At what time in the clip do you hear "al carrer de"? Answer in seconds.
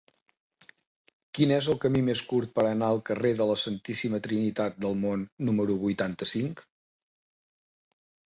2.93-3.47